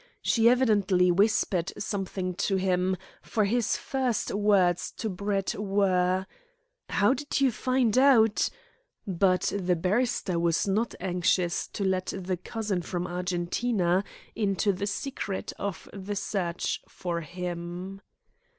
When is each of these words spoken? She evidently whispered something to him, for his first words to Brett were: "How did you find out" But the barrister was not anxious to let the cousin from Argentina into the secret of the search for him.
She 0.23 0.49
evidently 0.49 1.11
whispered 1.11 1.73
something 1.77 2.33
to 2.49 2.55
him, 2.55 2.97
for 3.21 3.45
his 3.45 3.77
first 3.77 4.33
words 4.33 4.89
to 4.93 5.09
Brett 5.09 5.53
were: 5.53 6.25
"How 6.89 7.13
did 7.13 7.39
you 7.39 7.51
find 7.51 7.95
out" 7.95 8.49
But 9.07 9.53
the 9.55 9.75
barrister 9.75 10.39
was 10.39 10.67
not 10.67 10.95
anxious 10.99 11.67
to 11.67 11.83
let 11.83 12.13
the 12.17 12.37
cousin 12.37 12.81
from 12.81 13.05
Argentina 13.05 14.03
into 14.35 14.73
the 14.73 14.87
secret 14.87 15.53
of 15.59 15.87
the 15.93 16.15
search 16.15 16.81
for 16.89 17.21
him. 17.21 18.01